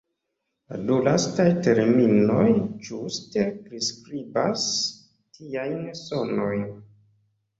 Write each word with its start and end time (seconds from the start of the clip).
La 0.71 0.77
du 0.85 0.95
lastaj 1.07 1.43
terminoj 1.65 2.45
ĝuste 2.87 3.43
priskribas 3.67 4.63
tiajn 5.39 5.77
sonojn. 6.03 6.65